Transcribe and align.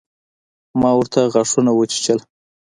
ما 0.79 0.91
ورته 0.97 1.19
غاښونه 1.33 1.71
وچيچل. 1.73 2.19